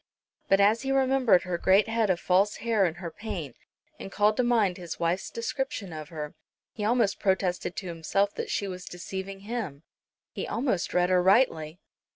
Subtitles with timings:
[0.49, 3.55] But as he remembered her great head of false hair and her paint,
[3.99, 6.33] and called to mind his wife's description of her,
[6.73, 9.83] he almost protested to himself that she was deceiving him;
[10.31, 11.77] he almost read her rightly.